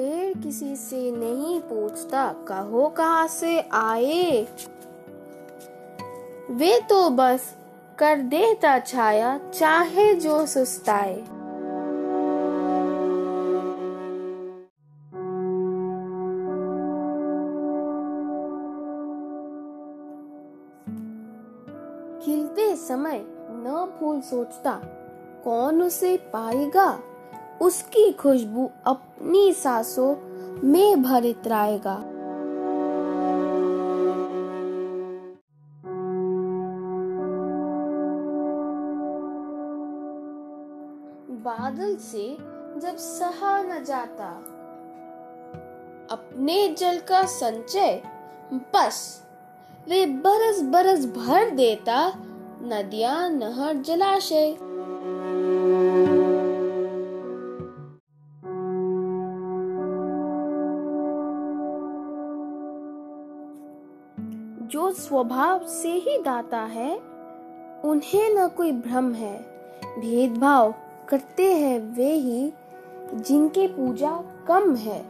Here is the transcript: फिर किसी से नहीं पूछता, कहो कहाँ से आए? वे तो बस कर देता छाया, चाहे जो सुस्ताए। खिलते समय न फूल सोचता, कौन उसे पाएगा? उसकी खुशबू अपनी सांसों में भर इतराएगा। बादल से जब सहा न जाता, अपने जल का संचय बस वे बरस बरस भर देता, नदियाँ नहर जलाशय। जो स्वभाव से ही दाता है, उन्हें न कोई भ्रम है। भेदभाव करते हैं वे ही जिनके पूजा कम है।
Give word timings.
फिर 0.00 0.42
किसी 0.42 0.76
से 0.76 1.10
नहीं 1.10 1.60
पूछता, 1.60 2.32
कहो 2.48 2.88
कहाँ 2.88 3.26
से 3.28 3.60
आए? 3.72 4.46
वे 6.50 6.80
तो 6.80 7.10
बस 7.10 7.56
कर 7.98 8.16
देता 8.16 8.78
छाया, 8.78 9.38
चाहे 9.54 10.14
जो 10.14 10.46
सुस्ताए। 10.46 11.14
खिलते 22.24 22.76
समय 22.76 23.24
न 23.28 23.96
फूल 24.00 24.20
सोचता, 24.20 24.80
कौन 25.44 25.82
उसे 25.82 26.16
पाएगा? 26.16 26.98
उसकी 27.60 28.10
खुशबू 28.12 28.70
अपनी 28.86 29.52
सांसों 29.52 30.14
में 30.64 31.02
भर 31.02 31.24
इतराएगा। 31.24 31.94
बादल 41.42 41.96
से 41.96 42.36
जब 42.80 42.96
सहा 42.96 43.62
न 43.62 43.82
जाता, 43.84 44.28
अपने 46.10 46.68
जल 46.68 46.98
का 46.98 47.22
संचय 47.26 48.02
बस 48.74 48.98
वे 49.88 50.04
बरस 50.06 50.60
बरस 50.62 51.04
भर 51.06 51.50
देता, 51.50 52.06
नदियाँ 52.62 53.28
नहर 53.30 53.76
जलाशय। 53.76 54.56
जो 64.70 64.92
स्वभाव 64.92 65.66
से 65.66 65.92
ही 65.92 66.18
दाता 66.22 66.60
है, 66.60 67.00
उन्हें 67.84 68.34
न 68.34 68.48
कोई 68.48 68.72
भ्रम 68.72 69.12
है। 69.12 69.38
भेदभाव 69.98 70.74
करते 71.08 71.52
हैं 71.54 71.94
वे 71.96 72.12
ही 72.12 72.52
जिनके 73.14 73.66
पूजा 73.66 74.24
कम 74.48 74.76
है। 74.76 75.06